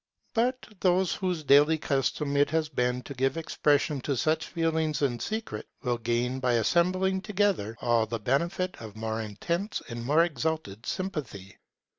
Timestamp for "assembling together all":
6.53-8.07